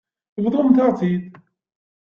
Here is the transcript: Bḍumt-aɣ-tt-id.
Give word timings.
Bḍumt-aɣ-tt-id. 0.43 1.25